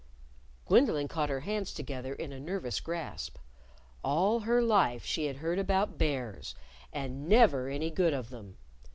Gwendolyn 0.65 1.07
caught 1.07 1.29
her 1.29 1.41
hands 1.41 1.71
together 1.75 2.11
in 2.15 2.33
a 2.33 2.39
nervous 2.39 2.79
grasp. 2.79 3.37
All 4.03 4.39
her 4.39 4.59
life 4.59 5.05
she 5.05 5.27
had 5.27 5.35
heard 5.35 5.59
about 5.59 5.99
bears 5.99 6.55
and 6.91 7.29
never 7.29 7.69
any 7.69 7.91
good 7.91 8.11
of 8.15 8.31
them. 8.31 8.57